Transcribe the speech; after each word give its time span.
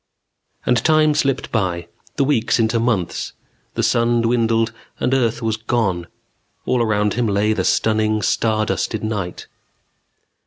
And 0.65 0.83
time 0.83 1.13
slipped 1.13 1.51
by, 1.51 1.87
the 2.15 2.23
weeks 2.23 2.57
into 2.57 2.79
months; 2.79 3.33
the 3.75 3.83
sun 3.83 4.21
dwindled 4.21 4.73
and 4.99 5.13
earth 5.13 5.43
was 5.43 5.57
gone. 5.57 6.07
All 6.65 6.81
around 6.81 7.13
him 7.13 7.27
lay 7.27 7.53
the 7.53 7.63
stunning 7.63 8.23
star 8.23 8.65
dusted 8.65 9.03
night. 9.03 9.45